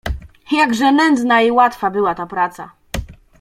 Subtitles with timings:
[0.51, 2.71] "Jakże nędzna i łatwa była ta praca!"